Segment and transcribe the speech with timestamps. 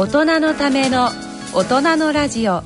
[0.00, 1.10] 大人のための
[1.52, 2.62] 大人のラジオ。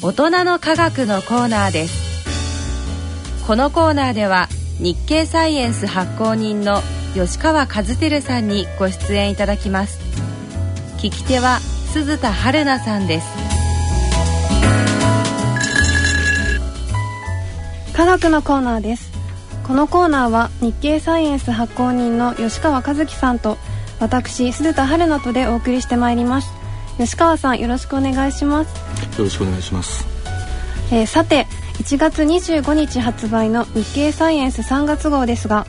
[0.00, 3.46] 大人の科学のコーナーです。
[3.46, 4.48] このコーナーでは
[4.80, 6.80] 日経サイエンス発行人の
[7.12, 10.00] 吉川和輝さんにご出演いただきます。
[10.96, 11.60] 聞き手は
[11.92, 13.26] 鈴田春奈さんです。
[17.94, 19.12] 科学のコーナーです。
[19.66, 23.58] このコーナーは日経サイエンス発行人の吉川和樹さんと
[24.00, 26.52] 私鈴田春菜とでお送りしてまいります。
[26.98, 28.86] 吉川さんよろしくお願いします。
[29.18, 30.06] よろしくお願いします、
[30.92, 31.46] えー、さて
[31.78, 35.66] 1月25日発売の日経サイエンス3月号ですが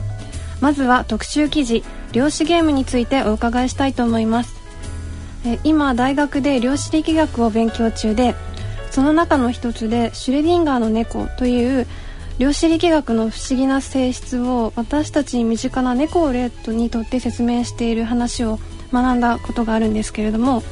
[0.60, 4.54] まずは特集記事量子ゲームについてお伺いしたいと思います、
[5.44, 8.34] えー、今大学で量子力学を勉強中で
[8.90, 11.86] その中の一つでシュレディンガーの猫という
[12.38, 18.60] 量子力学の不思議な性質を私たちに身近な猫をレッドにとって説明している話を
[18.92, 20.62] 学んだことがあるんですけれども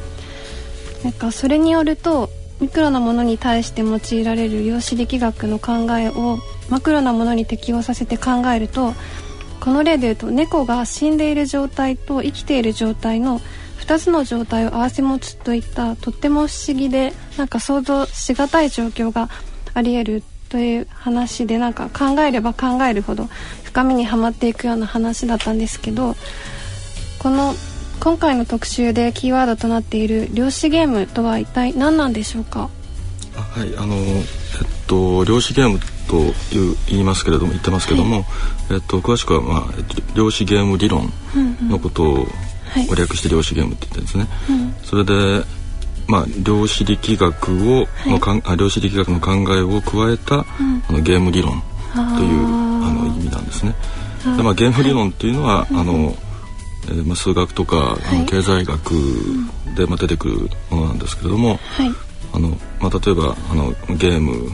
[1.02, 6.38] なんかそれによるとミクロなものに対して用いられる量子力学の考えを
[6.70, 8.94] マクロなものに適応させて考えると
[9.60, 13.40] この例で言うと猫が死んでいる状態と生きている状態の
[13.80, 19.28] 2つの状態を併せ持つといったとっても不思議でなんか想像しがたい状況が
[19.74, 23.28] ありえるという話でなんか考えれば考えるほど
[23.64, 26.14] 深みにはまっていくような話だったんですけど
[27.18, 27.54] この
[27.98, 32.68] 今回の特集でキーワードとなっている量子ゲームとは一体何なんでしょうか？
[33.34, 34.24] はいあのえっ
[34.86, 36.16] と量子ゲームと
[36.56, 38.24] いう言いますけれども言ってますけども、はい、
[38.72, 39.74] えっと詳しくはまあ
[40.14, 41.12] 量子ゲーム理論
[41.68, 42.26] のことを
[42.96, 44.28] 略して量子ゲームって言ってるんですね。
[44.50, 45.44] うん、それで
[46.08, 53.74] まあ、量子力学を、のかんあ量子力学の考えを加えた、あのゲーム理論というあの意味なんですね。
[54.36, 56.16] でまあ、ゲーム理論っていうのは、あの
[56.88, 58.92] えーまあ、数学とか、あの経済学
[59.76, 61.58] で、まあ、出てくるものなんですけれども、
[62.32, 64.50] あのまあ、例えばあのゲーム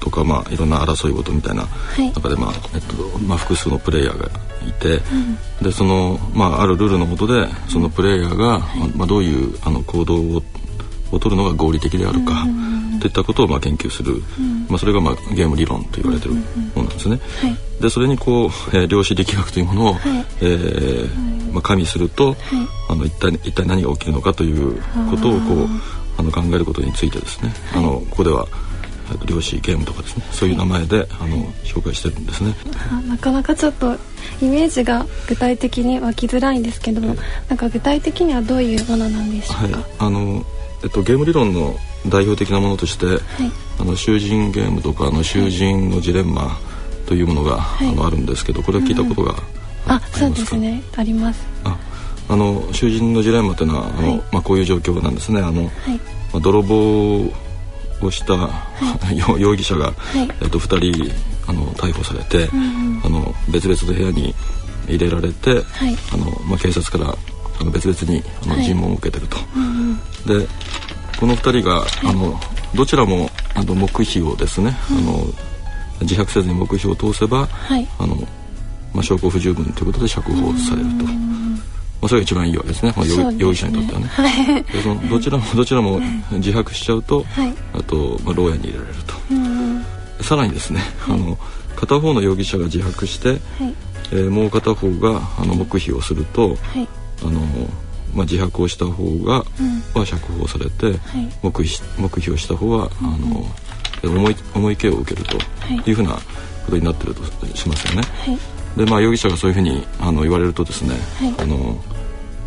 [0.00, 1.66] とか、まあ、いろんな争い事みたいな
[2.14, 4.26] 中で、まあえっとまあ、複数のプレイヤーが
[4.66, 5.00] いて、
[5.62, 8.58] でその、まあ、あるルールのもとでそのプレイヤーが、
[8.96, 10.42] まあ、どういうあの行動を
[11.12, 12.46] を取るのが合理的であるか、
[13.00, 14.22] といったことをまあ研究する、
[14.68, 16.40] まあ、それがまあゲーム理論と言われてるも
[16.76, 17.20] のなんですね。
[17.80, 22.36] でそれにこう、えー、量子力学というものを、はい、えー、まあ、加味すると、はい、
[22.90, 24.80] あの一体一体何が起きるのかという
[25.10, 25.68] ことをこう
[26.18, 28.46] あの考えることについてですね、あのここでは
[29.26, 30.24] 量子ゲームとかですね。
[30.30, 32.54] そういう名前で、あの紹介してるんですね。
[33.08, 33.94] なかなかちょっと
[34.40, 37.16] イメージが具体的に湧きづらいんですけども、
[37.48, 40.44] なんか具体的にはどういうものなんでしょうか、はい、あの
[40.82, 41.76] えっと、ゲーム理論の
[42.08, 43.18] 代表的なものとして、はい、
[43.80, 46.58] あの囚人ゲームとかあの囚人のジレンマ
[47.06, 49.32] というものが、はい、あのあるんですけどこれは聞いたことが、
[49.86, 50.82] うん、あそうですね。
[50.96, 51.78] ありますあ
[52.28, 55.40] あの囚人のジレンマというのはあの、はい、まあ、こういう状況なんですね。
[55.40, 55.70] あの、ま
[56.34, 57.20] あ、泥棒
[58.00, 58.50] をした、
[59.38, 59.92] 容疑者が、
[60.40, 61.12] えっと、2人
[61.46, 64.34] あの逮捕されて、うん、あの別々の部屋に
[64.88, 65.62] 入れられて、
[66.12, 67.16] あのまあ、警察から
[67.62, 69.36] あの別々にあの尋問を受けてると。
[70.26, 70.46] で
[71.18, 72.38] この2人が、あの
[72.74, 75.24] どちらもあの黙秘をですね、あの
[76.00, 77.48] 自白せずに黙秘を通せば、
[77.98, 78.16] あの
[78.92, 81.04] まあ、証拠不十分ということで釈放されると。
[81.04, 84.06] まあ、それが一番いいわけですね、まあ、容疑者にとってはね。
[84.08, 86.00] はい、でそのどちらも どちらも
[86.32, 88.94] 自白しちゃうと、はい、あと、まあ、牢屋に入れられる
[90.18, 90.24] と。
[90.24, 91.38] さらにですね、あの
[91.76, 93.38] 片方の容疑者が自白して、はい、
[94.10, 96.56] えー、もう片方があの黙秘をすると、
[97.24, 97.40] あの
[98.14, 99.44] まあ、自白をした方が、
[99.94, 100.98] は釈放されて、
[101.42, 103.44] 黙秘黙秘をした方は、あの
[104.04, 105.38] 重い重い刑を受けると
[105.90, 105.92] い。
[105.92, 106.14] うふうな
[106.64, 107.24] ことになってると
[107.56, 108.02] しますよね。
[108.76, 110.94] でまあ容疑者がそういうふうにあの言われるとですね、
[111.38, 111.76] あの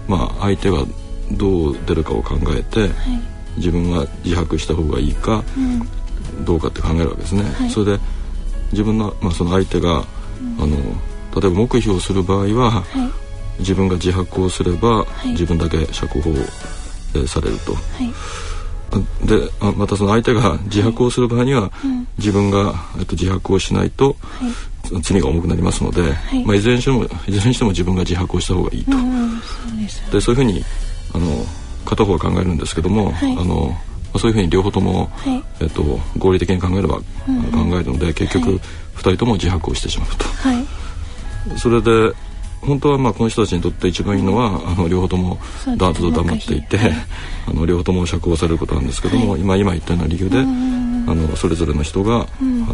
[0.08, 0.84] まあ、相手が
[1.32, 2.90] どう出るかを考えて、
[3.58, 5.44] 自分は自白した方がいいか、
[6.46, 7.44] どうかって考えるわけですね。
[7.70, 8.00] それで
[8.72, 10.04] 自分の、まあ、その相手が、
[10.60, 10.78] あの
[11.40, 12.84] 例えば黙秘をする場合は、
[13.60, 17.74] 自分が自白をすれば、はい、自分だけ釈放、えー、されると。
[17.74, 18.14] はい。
[19.26, 21.88] でまたその相手が自白をする場合には、はい。
[21.88, 24.46] うん、自分が、えっと、自白をしないと、は
[24.98, 28.92] い、罪が重くなりますので、はい、まあ、いずれにしてもいずれにしても自分が自白をした方がいいと。
[28.92, 29.40] うん、
[29.88, 30.64] そうでそういうふうに
[31.14, 31.46] あの
[31.86, 33.68] 片方は考えるんですけども、あの
[34.16, 35.10] まあ、そういうふうに両方とも、
[35.60, 35.84] えっと、
[36.18, 38.60] 合理的に考えれば、うん、考えるので結局、
[38.96, 41.58] 2人とも自白をしてしまうと。
[41.60, 42.14] それで
[42.66, 45.38] 本当はまあこの人たちにとって一番いいのはあの両方とも
[45.78, 46.80] ダーツと黙っていて、
[47.48, 50.44] あの両方とも釈放されることなんですけども、はい、今今言ったような理由で、あ
[51.16, 52.26] のそれぞれの人が、あ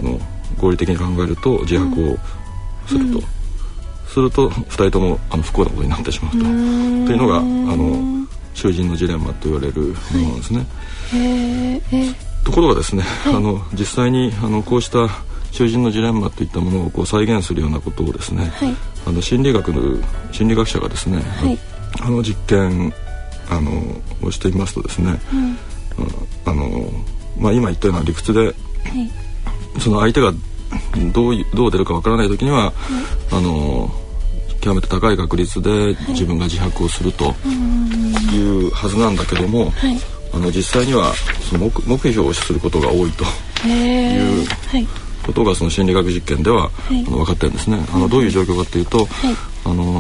[0.02, 0.20] の
[0.58, 2.18] 合理的に考えると自白を
[2.88, 3.24] すると、
[4.08, 6.40] すると2人ともあの不幸なことになってしまうと。
[6.40, 10.66] というのがあの囚人のジレンマと言われるものなんですね。
[11.14, 11.82] へ
[12.44, 15.08] ところがですね、あの実際にあのこうした
[15.52, 18.52] 囚人のジレンマといったものをこう再現するようなことをですね、
[19.06, 19.98] あの心理学の
[20.32, 21.22] 心理学者がですね、
[22.02, 22.94] あの実験
[23.50, 23.72] あの
[24.22, 25.20] をしてみますとですね、
[26.46, 26.90] あの
[27.38, 28.54] まあ、今言ったような理屈で、
[29.80, 30.32] その相手が
[31.14, 32.74] どうどう出るかわからない時には、
[33.32, 33.90] あの
[34.62, 37.34] 極めて高い確率で自分が自白をすると
[38.34, 39.72] いうはずなんだけども、
[40.34, 41.14] あの実際には
[41.50, 43.26] その目目標をすることが多いと
[43.68, 44.48] いう
[45.26, 47.84] ことがその心理学実験では、あの分かってるんですね。
[47.94, 49.08] あのどういう状況かというと、
[49.66, 50.00] あの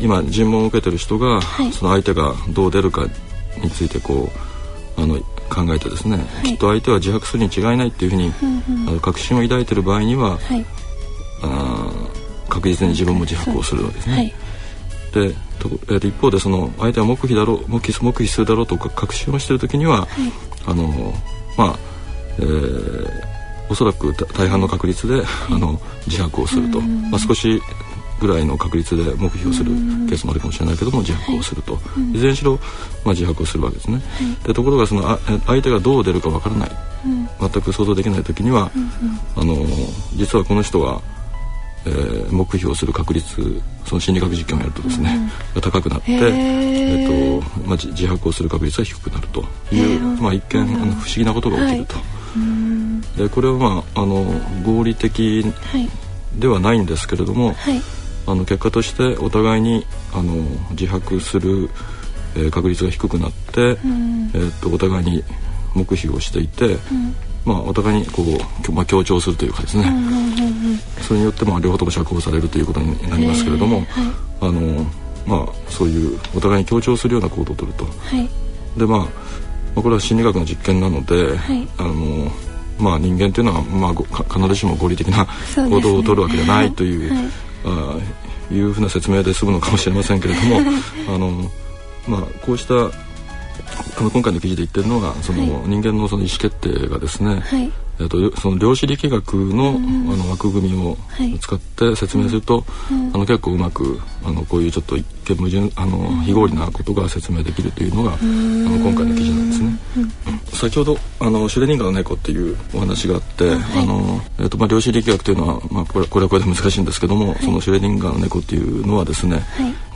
[0.00, 1.40] 今尋問を受けてる人が、
[1.72, 3.06] その相手がどう出るか
[3.62, 4.30] についてこ
[4.96, 5.18] うあの
[5.50, 8.32] 考えてですね、きっと相手は自白するに違いないっていうふうに、
[8.88, 10.38] あの確信を抱いてる場合には、
[11.42, 12.08] あ
[12.48, 14.34] 確実に自分も自白をするわけですね。
[15.12, 20.08] でとえー、一方でその相手は黙秘だろう黙秘黙秘するだろうとか確信をしている時には、
[20.66, 21.12] あの
[21.56, 21.78] まあ、
[22.38, 23.29] えー、
[23.70, 27.60] おそらく大半の確率で、あの自白をすると、まあ、少し
[28.20, 29.70] ぐらいの確率で黙秘をする
[30.08, 31.78] ケースもあるかもしれないけども自白をすると、
[32.12, 32.58] いずれにしろ、ま
[33.06, 34.02] あ、自白をするわけですね。
[34.44, 36.70] でところがそのあ相手がどう出るかわからない、
[37.40, 38.70] 全く想像できない時には、
[39.36, 39.56] あの
[40.14, 41.00] 実はこの人は
[41.86, 43.40] えー、黙秘をする確率
[43.86, 45.18] その心理学実験をやるとですね、
[45.54, 51.94] うん、高くなって、えーとまあ、自白をする確率は低くなるという、まあ、一見、あの不思議なことが起きると。
[51.94, 52.04] はい、
[53.16, 54.24] でこれは、まあ、あの
[54.64, 55.44] 合理的
[56.38, 57.80] ではないんですけれども、はい、
[58.26, 60.34] あの結果としてお互いにあの
[60.70, 61.70] 自白する、
[62.36, 65.24] えー、確率が低くなって、えーと、お互いに
[65.74, 66.76] 黙秘をしていて、
[67.44, 68.22] まあ、お互いにこ
[68.68, 69.92] う、まあ、強調するというかですね、
[71.00, 73.84] それによってまあ両方とも釈放されるということになりますけれども、
[74.40, 74.84] あの
[75.26, 77.86] まあ、そういうお互いに強調するような行動をとると。
[78.76, 81.38] でまあこれは心理学の実験なので、
[81.78, 82.30] あの
[82.78, 87.28] まあ、人間というのは、まあ、必ずしも合理的な行動をとるわけじゃないという、ねはい、
[88.50, 90.56] あいうふうな説明で済むのかもしれませんけれども
[91.14, 91.50] あの、
[92.08, 97.70] まあ、こうしたあの今回の記事で言ってるのはその、人間のその意思決定がですね、はい、
[98.00, 99.76] えっと、その量子力学の,、
[100.12, 100.96] あの枠組みを
[101.38, 102.64] 使って説明すると、
[103.12, 109.78] あの結構うまくあのこういうちょっと一見矛盾あの非合理なことが説明できるというのが、あの今回の記事なんですね。
[110.52, 119.42] 先ほどあのシュレディンガーの猫っていうお話があって、あのえっとまあ量子力学というのはまあこれこれはこれで難しいんですけども、そのシュレディンガーの猫っていうのはですね、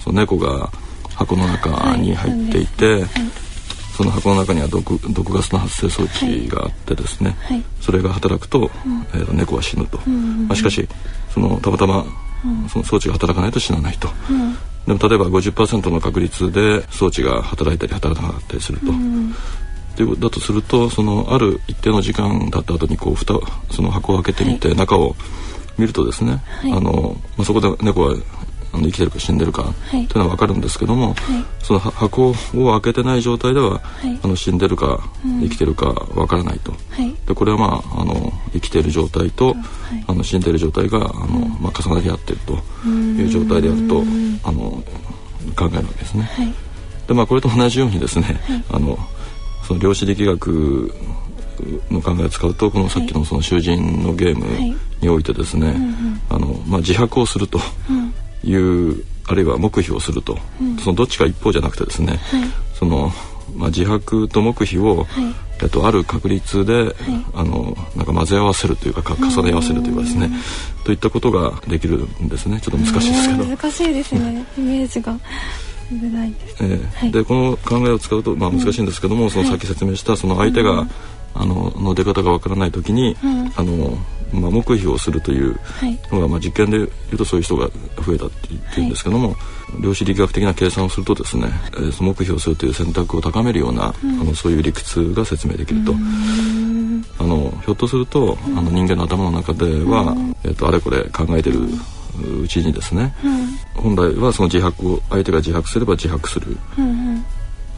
[0.00, 0.70] その猫が
[1.14, 3.04] 箱の中に入っていて、
[3.96, 8.68] その箱の中には毒毒ガスの発生装置があってですね、はい、それが働くと、うん、
[9.14, 10.88] えー、猫は死ぬと、うん、まあ、しかし
[11.32, 12.04] そのたまたま
[12.68, 18.86] その装置が働かないと死なないと、うん、でも例えば50%の確率で装置が働いたり働かなかったりすると。
[18.90, 18.94] う
[20.18, 23.38] だとするとそのある一定の時間経った後にこう蓋
[23.70, 25.14] その箱を開けてみて、中を
[25.78, 28.16] 見るとですね、はい、あのまあ、そこで猫は
[28.74, 30.04] あの生きてるか死んでるか、とい。
[30.04, 31.14] うのは分かるんですけども、
[31.62, 32.34] その箱を
[32.80, 33.80] 開けてない状態では、
[34.22, 34.98] あの死んでるか、
[35.40, 36.74] 生きてるか分からないと、
[37.26, 39.54] でこれはまああの生きている状態と、
[40.08, 44.02] あの死んでいる状態があの、まあ、重なり合っているという状態であると
[44.42, 44.82] あの
[45.56, 46.28] 考えるわけですね。
[47.06, 48.40] でまあこれと同じようにですね、
[48.70, 48.98] あの
[49.66, 50.94] その量子力学
[51.90, 55.74] の考えを使うとこのさっきのその囚人のゲームにおいてですね、
[56.28, 57.58] あのまあ、自白をすると
[58.44, 62.18] いうあるいは黙秘をすると、うん、そのどっちか一方じゃなくてですね、はい、
[62.74, 63.10] その
[63.56, 65.06] まあ、自白と黙秘を、はい、
[65.62, 66.94] えっと、ある確率で、はい、
[67.34, 70.30] あのなんか混ぜ合わせるというか重ね合わせるというかですね
[70.84, 72.60] といったことができるんですね。
[72.60, 73.44] ちょっと難しいですけど。
[73.44, 74.46] 難しいですね。
[74.58, 75.16] イメージが。
[75.92, 80.86] えーはい、でこの考えを使うと、まあ、難しいんですけども、うん、そのさっき説明したその相手が、
[81.34, 83.98] あのの出方がわからない時に、うん、あの
[84.34, 85.58] まあ、黙秘をするという
[86.10, 87.68] のが、まあ、実験でいうとそういう人が
[88.04, 89.34] 増えたって言うんですけども、は
[89.78, 95.94] い、量子力学的な計算をするとですね、えー、黙秘をするという選択を高めるような、うん、あのそういう理屈が説明できると。
[97.16, 101.60] あのひょっとすると、あの人間の頭の中では、えーと、あれこれ考えてる
[102.42, 103.14] うちにですね、
[103.74, 106.56] 本来はその自白を相手が自白すれば自白する、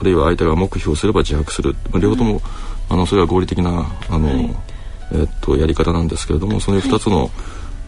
[0.00, 2.40] あるいは相手が黙秘をすれば自白する、まあ、両方とも、
[2.88, 4.56] あのそれは合理的なあの、はい
[5.12, 7.30] えっと、やり方なんですけれどもその2つの、はい、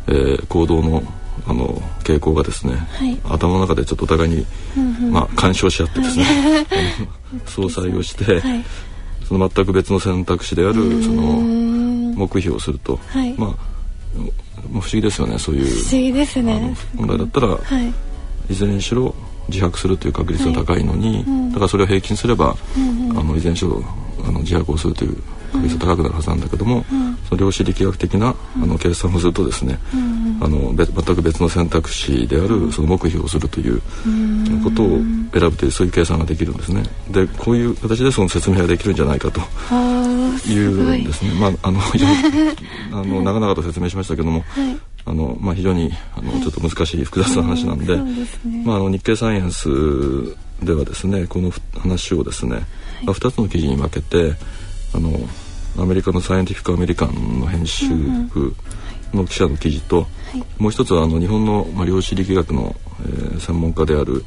[0.08, 1.02] えー、行動の
[1.46, 4.44] あの傾向がですね、はい、頭の中でちょっとお互いに、
[4.76, 6.66] うんうん、まあ、干渉し合ってですね、はい、
[7.46, 8.64] 相殺をして、はい、
[9.26, 11.40] その全く別の選択肢であるその
[12.16, 12.98] 黙秘をすると、
[13.36, 13.68] まあ
[14.72, 15.66] 不思議ですよねそういう。
[15.66, 16.74] 不思議ですね。
[16.96, 17.58] 本来だったら、
[18.50, 19.14] い、ずれにしろ
[19.48, 23.82] 自白するという確率が高いのに、はいうん、だからそれを平均すれば、うんうん、あの遺伝子を
[24.24, 25.16] あの自白をするという
[25.52, 26.40] 確率が高くなるはずなん。
[26.40, 30.86] だけども、うん、その量子力学的なあの計算をするとですね、うん、あの全
[31.16, 33.80] く別の選択肢であるその黙秘をするという
[34.62, 34.88] ことを
[35.32, 36.82] 選ぶというそういう計算ができるんですね。
[37.10, 39.40] でこういう形でその説明ができるんじゃないかと
[40.46, 40.58] い。
[40.58, 41.32] うんですね。
[41.34, 41.80] まああの
[42.92, 44.76] あの長々と説明しましたけども、はい。
[45.04, 47.96] あのまあ、非常にあの、ちょっと難しい複雑な話なんで,、
[48.62, 49.70] まあ、あの日経サイエンス
[50.62, 52.62] ではですねこの話をですね、はい。
[53.06, 54.34] まあ、2つの記事に分けて
[54.94, 55.12] あの
[55.78, 58.54] アメリカのサイエンティフィック・アメリカンの編集部
[59.14, 64.24] の記者の記事と、はい、もう一つはあの日本の、まあ、量子力学の、えー、専門家である、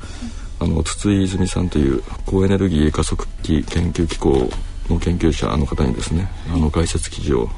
[0.59, 4.49] あの筒井泉さんという高エネルギー加速器研究機構
[4.89, 7.49] の研究者の方にですね、あの解説記事を、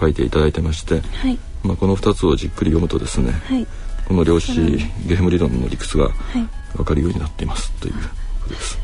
[0.00, 3.66] 書いていただいてまして、はい、まあ、この2つをじっくり読むとですね、はい、
[4.06, 6.08] この量子ゲーム理論の理屈が
[6.74, 8.81] 分かるようになっていますということです。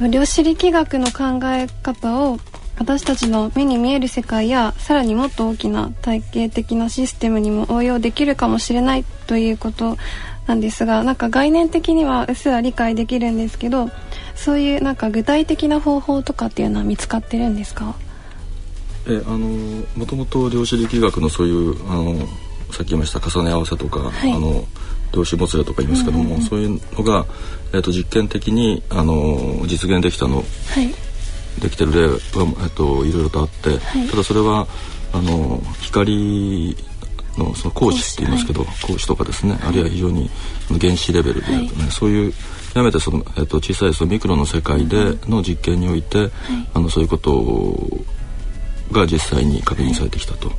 [0.00, 2.38] 量子力学の考え方を
[2.78, 9.96] 私たちの目に見える世界やさらにもっと大きな体系的なシステムにも応用できるかもしれないということ
[10.46, 13.88] なんですがなんか概念的にはうっすら理解できるんですけど
[14.34, 17.94] そういうなんか具体的な方法とかっていうのは見つかってるんですか？
[19.08, 19.38] えあの
[19.96, 22.26] もともと量子力学のそういうあの
[22.72, 24.64] さっき言いました重ね合わせとか、はい、あの
[25.12, 27.26] 量子もつれとか言いますけども、うんそういうのが、
[27.72, 30.42] えーと、実験的にあの実現できたの、は
[30.80, 30.94] い、
[31.60, 34.66] できてる例は、えーと、いろいろとあって、はい、ただそれは
[35.12, 36.76] あの光
[37.38, 40.30] のその光子って言いますけど光子とかですね、あるいは非常に
[40.80, 42.32] 原子レベルで、ね、そういう
[42.74, 46.30] 極めてその、えーと、小さいそのミクロの世界での実験において、
[46.74, 48.04] あのそういうことを
[48.92, 50.50] が実際に確認されてきたと、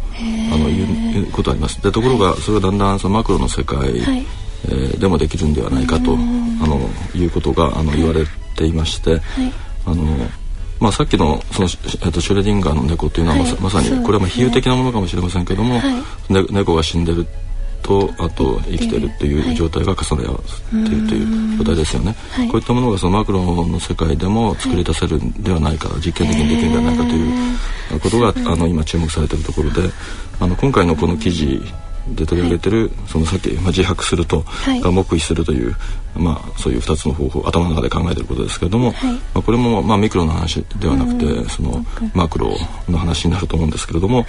[0.53, 1.81] あのいうことあります。
[1.81, 6.15] でところがそれがだんだんそのマクロの世界、えー、でもできるんではないかとあ
[6.67, 9.21] のいうことがあの言われていまして、
[9.85, 10.03] あの
[10.79, 11.69] まあ、さっきのその、
[12.05, 15.75] えっと、シュレディンガーの猫というのはまさ,、まさにこれはまあ比喩的なものかもしれませんけども、
[16.29, 17.25] ね、猫が死んでる
[17.81, 29.81] とあと生きてるという状態が重ね合わせているという状態ですよね、はい、こういったものがそのマクロの世界でも作り出せるんではないか、実験的にできるんではないかということがあの今注目されているところで
[30.39, 31.61] あの今回のこの記事
[32.15, 34.43] で取り上げてる、そのさっき、まあ、自白すると、
[34.81, 35.75] が黙秘するという、
[36.15, 38.93] まあ、そういう2つの方法頭の中で考えていることですけれども、
[39.33, 42.55] まあ、これも、まあ、ミクロの話ではなくて、そのマクロ
[42.87, 44.25] の話になると思うんですけれども、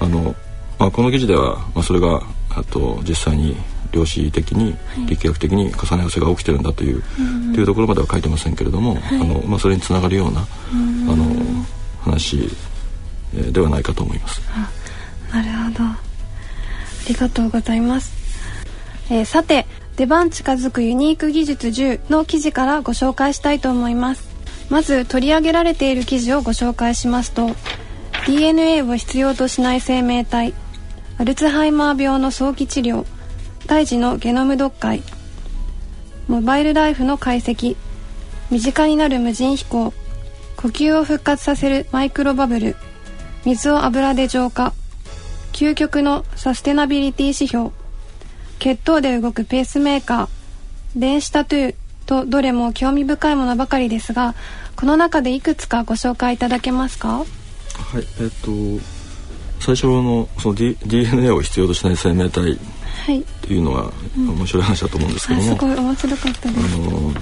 [0.00, 0.34] あの
[0.78, 3.56] まあ、この記事では、まあ、それがあと実際に
[3.92, 4.76] 量子的に
[5.08, 11.24] 力学的に重ね合わせが起きてるんだという、はい、というところまでは書いてませんけれども、はい、あのまあ、それにつながるような、あの
[12.00, 12.48] 話、
[13.34, 14.40] えー、ではないかと思います。
[15.32, 15.84] なるほど。
[15.84, 15.98] あ
[17.08, 18.12] りがとうございます、
[19.10, 19.66] えー、さて
[19.96, 24.30] 出番近づくユニーク技術10の記事からご紹介したいと思います。
[24.70, 27.50] まず取り上げられている記事をご紹介しますと
[28.26, 30.54] DNA を必要としない生命体
[31.20, 33.04] アルツハイマー病の早期治療
[33.66, 35.02] 胎児のゲノム読解
[36.28, 37.76] モバイルライフの解析
[38.50, 39.92] 身近になる無人飛行
[40.56, 42.74] 呼吸を復活させるマイクロバブル
[43.44, 44.72] 水を油で浄化
[45.52, 47.68] 究極のサステナビリティ指標
[48.58, 50.28] 血糖で動くペースメーカー
[50.98, 51.74] 電子タトゥー
[52.06, 54.34] とどれも興味深いものばかりですが
[54.74, 57.18] この中でいくつかご紹介いただけますか？
[57.18, 57.26] はい
[58.20, 58.50] えっと
[59.60, 62.56] 最初のその、D、DNA を必要としない生命体っ
[63.42, 66.76] ていうのは面白い話だと思うんですけども、すごい面白かったです。
[66.76, 67.12] あの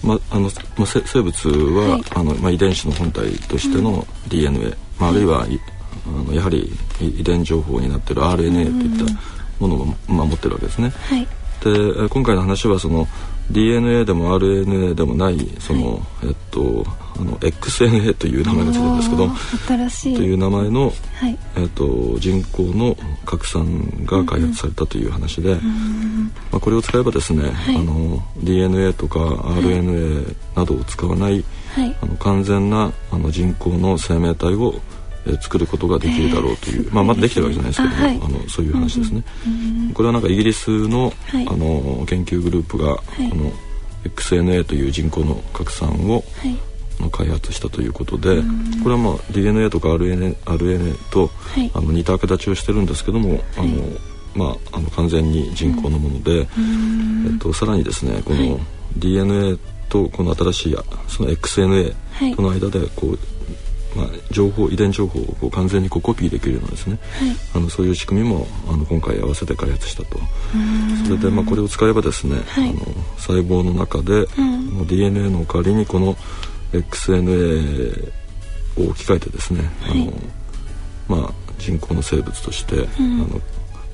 [0.00, 0.42] まあの
[0.76, 9.12] まあ、生物は、はい、あのまあ、遺伝子の本体としての DNA、うん、まあ、あるいは、あのやはり遺伝情報になってる RNA といった
[9.58, 10.90] ものを、まあ、持ってるわけですね。
[10.90, 11.26] はい、
[11.64, 13.06] で今回の話はその
[13.50, 16.86] DNA でも RNA でもないその、はい、えっと
[17.18, 19.28] あの XNA という名前がついてるんですけど
[19.66, 20.16] 新しい。
[20.16, 31.44] という名前の、はい、えっと人工の核酸が開発されたという話で、うん、まあ、これを使えばですね、はい、あの DNA とか RNA などを使わない、
[32.00, 34.80] あの完全なあの人工の生命体を
[35.40, 43.02] 作ることができるだろうという、まあ、まだできてるわけじゃないですけどもあ、はい、あのそういう話ですね、うんうん、これはなんかイギリスの,、あの研究グループが、こ
[43.36, 43.52] の
[44.04, 46.24] XNA という人工の拡散を、
[47.10, 48.42] 開発したということで、
[48.82, 51.30] これはまあ DNA とか RNA, RNA と、
[51.74, 53.84] あの似た形をしてるんですけども、あの
[54.34, 56.44] まあ、あの完全に人工のもので、え
[57.34, 58.60] っと、さらにですねこの
[58.96, 60.76] DNA とこの新しい
[61.08, 61.94] その XNA
[62.36, 63.18] との間でこう
[63.96, 70.18] まあ、情報遺伝情報をこう完全にこうコピーできるようなですね、はい、あのそういう仕組みもあの今回合わせて開発したと。
[71.06, 72.80] それでまあこれを使えばですね、はい、あの
[73.16, 74.42] 細胞の中で、う
[74.82, 76.16] ん、DNA の代わりにこの
[76.72, 78.12] XNA
[78.78, 80.12] を置き換えてですね、はい、あの
[81.08, 82.86] まあ、人工の生物として、うん、
[83.22, 83.40] あの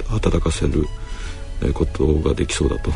[0.08, 0.84] 働かせる
[1.72, 2.90] ことができそうだと。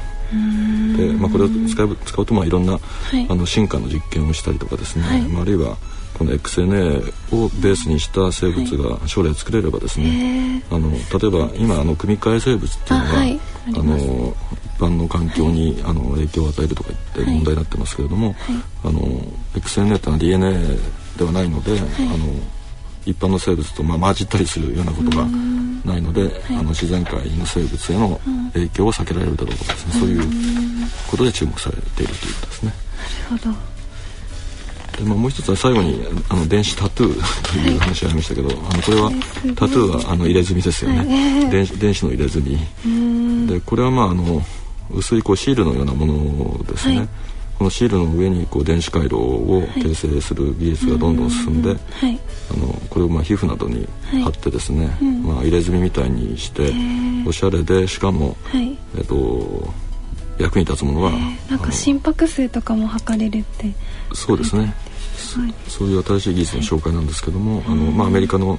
[0.97, 2.79] でまあ、これを使う使うとまあいろんな、は
[3.19, 5.79] い、あの進化の実験をしたりとかですね、はい、まあ、あるいは
[6.19, 6.99] この XNA
[7.35, 13.43] をベースにした生物が将来作れればですね、はい、あの例えば今あの組み換え生物っていうのが
[13.75, 18.35] あ、の一般の環境に、あの影響を与えるとか言って問題になってますけれども、
[18.85, 19.01] あの
[19.55, 20.79] XNA ってのは DNA
[21.19, 21.87] ではないので、あの
[23.05, 25.27] 一般の生物とまあ混じったりするようなことが
[25.85, 28.21] ないので、あの自然界の生物への
[28.53, 30.23] 影響を避けられるだろうとかですね、そういう
[31.11, 32.73] ことで注目されているということですね。
[33.31, 33.53] なるほど。
[33.53, 33.68] で
[35.05, 39.13] まあ、もう一つは最後にあの電子タトゥー という話がありましたけど、はい、あのこれは
[39.55, 42.59] タトゥーはあの入れ墨ですよね、はい、電子電子の入れ墨。
[43.47, 44.43] でこれはまああの
[44.91, 47.09] 薄いこうシールのようなものですね、はい、
[47.59, 53.87] このシールの上にこう電子回路を形成する技術がどんどん進んで、あのこれをまあ皮膚などに
[54.23, 56.73] 貼ってですね、まあ、入れ墨みたいにして
[57.27, 58.37] おしゃれでしかも、
[58.97, 59.73] えっと
[60.39, 61.13] 役に立つものは、
[61.51, 63.73] なんか心拍数とかも測れるって。
[64.15, 64.73] そうですね
[65.69, 68.57] そういう新しい技術の紹介なんですけども、あのまあ、アメリカの、は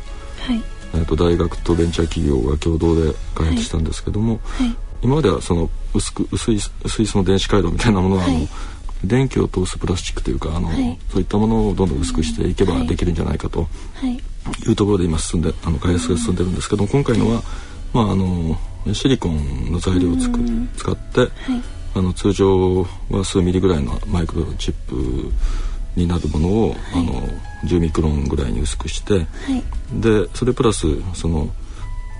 [0.53, 0.61] い。
[0.93, 4.75] えー、と大学とベンチャー企業が共同で開発したんですけども、はい。
[5.01, 8.47] 今まではその薄く薄い薄いその電子回路みたいなものは、あの
[9.03, 10.69] 電気を通すプラスチックというかあの、
[11.09, 13.67] そういったものをどんどん薄くしていけばできるんじゃないかと
[14.67, 14.71] い。
[14.71, 17.41] うところで今進んであの開発が進んでるんですけども今回のは、
[17.93, 18.57] まあ、あの
[18.93, 20.39] シリコンの材料をつく
[20.75, 21.27] 使って、
[21.95, 25.31] あの通常は数ミリぐらいのマイクロチップ
[25.99, 27.21] になるものを、はい、あの
[27.65, 29.25] 10ミクロンぐらいに薄くして、はい、
[30.01, 31.49] でそれプラスその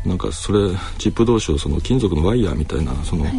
[0.05, 0.59] なんかそれ
[0.98, 3.33] チップ同士をその金属のワイヤーみたいなその、はい、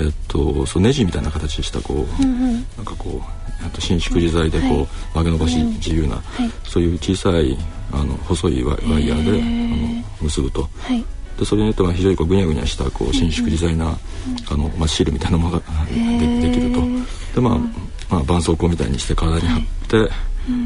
[0.00, 6.22] えっとそのネジみたいな形したこう、うんうん、なんかこうと伸縮自在でこう、曲げ伸ばし自由な、
[6.64, 7.56] そういう小さい
[7.92, 10.68] あの細いワイヤーであの結ぶと。
[11.38, 13.98] でそれによっては非常にこうぐにゃぐにゃしたこう伸縮自在な、
[14.50, 16.80] あのまあ、シールみたいなものがでできると。
[17.36, 17.58] でまあ
[18.08, 20.10] まあ、絆創膏みたいにして体に貼って、はい、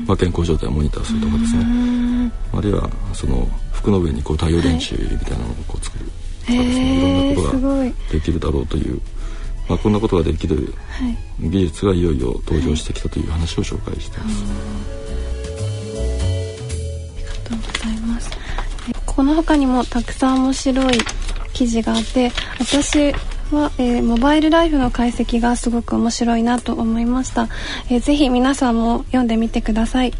[0.06, 2.33] まあ、健康状態をモニターするとかですね。
[2.52, 6.04] あるいはその服の上にこう太陽電池みたいなのをこう作る。
[6.04, 9.00] とかですね、はい、いろんなことができるだろうという、
[9.68, 10.72] まあ、こんなことができる
[11.40, 14.44] 技術がいよいよ登場してきたという話を紹介しています。
[17.46, 18.30] ありがとうございます。
[19.06, 20.98] この他にもたくさん面白い
[21.52, 22.30] 記事があって
[22.61, 23.12] 私
[23.54, 27.48] は、えー、モバイルライフの解析がすごく面白いなと思いました、
[27.88, 30.12] えー、ぜひ皆さんも読んでみてください、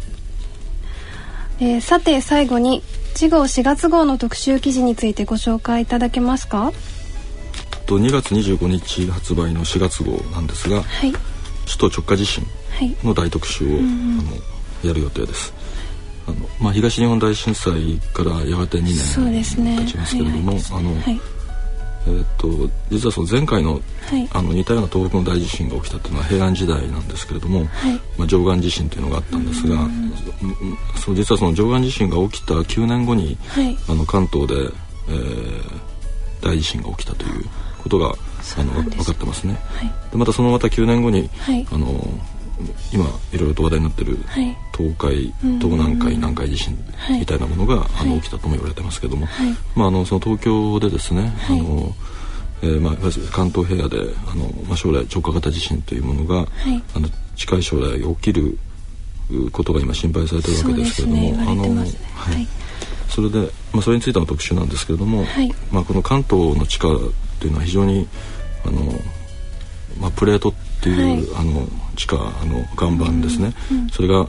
[1.59, 6.71] えー、さて最後に次号4月号の特集記事についてご紹介いただけますか？
[7.85, 11.11] と2月25日発売の4月号なんですが、はい、
[11.65, 12.45] 首都直下地震
[13.03, 15.53] の大特集を、はい、あのやる予定です。
[16.27, 20.55] あのまあ、東日本大震災からやがて2年経ちますけれども、ねはい。
[20.55, 21.40] はい、あの、はい
[22.07, 23.79] えー、っと実はその前回の,、
[24.31, 27.63] あの似たような東北の大地震が起きたっていうのは平安時代なんですけれども、
[28.17, 29.87] まあ、上岸地震というのがあったんですが、
[30.97, 33.37] そう実はその上岸地震が起きた9年後に、
[33.87, 34.55] あの関東で、
[35.09, 35.81] えー、
[36.41, 37.45] 大地震が起きたという
[37.83, 38.13] ことが
[38.57, 39.57] あの分かってますね。
[40.11, 41.29] でまたそのまた9年後に、
[41.71, 41.87] あの
[42.93, 44.17] 今いろいろと話題になってる
[44.75, 46.77] 東海、東南海南海地震
[47.19, 49.27] みたいなものが、あの起きたとも言われてますけども、
[49.75, 51.93] まあ、あのその東京でですね、あの
[52.63, 52.95] えーまあ、
[53.31, 53.97] 関東平野で
[54.27, 56.47] あの、まあ、将来直下型地震というものが、
[56.95, 58.57] あの近い将来起きる
[59.51, 62.47] ことが今心配されてるわけですけれども、ね、あの、はい、
[63.09, 63.39] それで、
[63.73, 66.87] まあ、それについての特集なんですけれども、はい、まあ、この関東の地下
[67.39, 68.07] というのは非常に
[68.65, 68.81] あの、
[69.99, 74.27] まあ、プレートっていう、はい、あの地下あの岩盤ですね、うんうん、それが、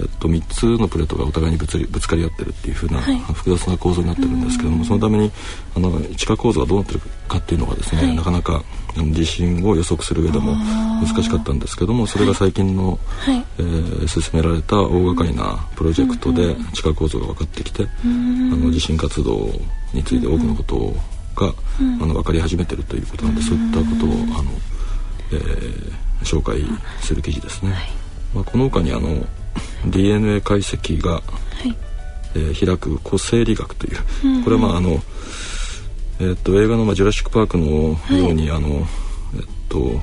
[0.00, 5.30] えっと、3つのプレートがお互いにぶつぶつかり合ってるっていうふうな、はい、複雑な構造になってるんですけども、そのために
[5.76, 8.62] あの地下構造がどうなってるかっていうのがですね、はい、なかなか
[9.12, 19.50] 地震を予測する上でも難しかったんですけどもそれが最近の、はい、えー、進められた大掛かりなプロジェクトで地下構造が分かってきて、あの地震活動
[19.92, 20.94] について多くのこと
[21.34, 21.52] が、
[22.00, 24.50] あの分かり始めてるということなんでそういったことをあの、
[25.32, 25.92] えー、
[26.22, 26.62] 紹介
[27.00, 27.72] する記事ですね。
[27.72, 27.90] はい、
[28.34, 29.24] まあ、この他にあの
[29.86, 31.20] DNA 解析が、は
[31.64, 31.76] い、
[32.34, 35.02] えー、開く個性理学という、うんうん、これはまああの、
[36.20, 38.86] えー、っと映画の、まあ「ジュラシック・パーク」のように、はい、あの
[39.36, 40.00] えっと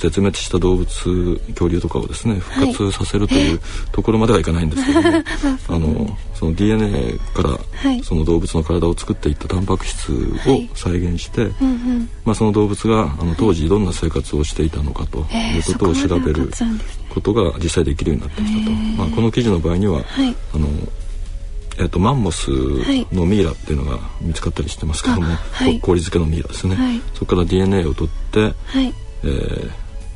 [0.00, 3.60] 絶滅した動物恐竜とかをですね復活させるという、
[3.92, 5.08] ところまではいかないんですけども
[5.68, 7.58] あのその DNA から
[8.02, 10.12] その動物の体を作っていったタンパク質
[10.46, 11.48] を再現して、
[12.24, 16.50] まあ、その動物があの当時どんな生活をしていたのかということを調べる
[17.10, 18.70] ことが実際できるようになってきたと。
[18.96, 20.02] まあ、この記事の場合には、
[20.54, 20.66] あの
[21.78, 22.50] えーと、マンモス
[23.12, 29.70] のミイラっていうのが見つかったりしてますけども、はい、氷漬けのミイラですね、はい、そこから DNA を取って、はい、えー、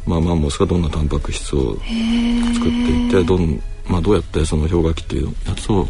[0.07, 5.87] まあ、マンモスがどんなタンパク質を作っていてどん、まあ、どうやってその氷河期っていうやつを、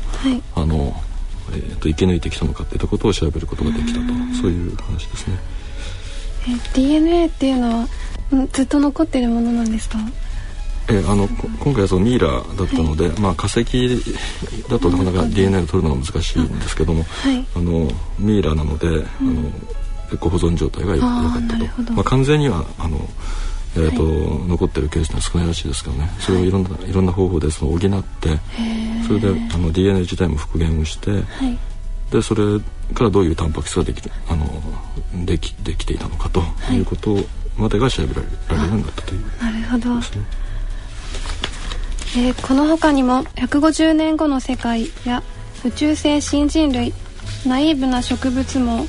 [0.54, 0.94] あの
[1.52, 4.06] えーと、生き抜いてきたのかっていったことを調べることができたと。
[4.40, 5.38] そういう話ですね。
[6.48, 7.88] え DNA っていうのは
[8.52, 9.98] ずっと残ってるものなんですか？
[10.88, 11.26] えあの
[11.60, 13.64] 今回はそのミイラだったので、はい、まあ、化石
[14.68, 19.50] だとなかなか DNA を取るのが難しいんですけども、はい、あのミイラなので、うん、あの
[20.10, 21.92] 結構保存状態が良かったと。
[21.94, 22.98] まあ、完全にはあの、
[23.76, 26.08] えーと、はい、残ってるケースは少ないらしいですけどね。
[26.20, 28.38] それをいろんな,、い、ろんな方法でその補って
[29.06, 31.10] それであの DNA 自体も復元をして、
[32.10, 32.60] でそれ
[32.94, 36.40] からどういうタンパク質ができあのできできていたのかと
[36.72, 36.78] い。
[36.78, 37.16] うこと
[37.56, 39.90] までが調べられるようになったという、なるほど。
[42.16, 45.22] えー、この他にも150年後の世界や
[45.64, 46.92] 宇宙性新人類
[47.44, 48.86] ナイーブな植物も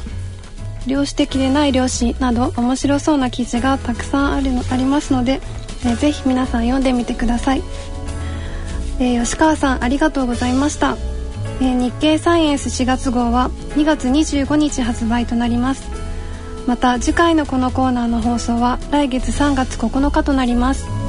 [0.88, 5.42] 量子的でない量子など面白そうな記事がたくさんあるのありますので、
[5.86, 7.64] えー、ぜひ皆さん読んでみてください、
[9.00, 10.98] えー、吉川さんありがとうございました、
[11.62, 16.06] えー、日経サイエンス4月号は2月25日発売となります。
[16.68, 21.05] また次回のこのコーナーの放送は来月3月9日となります。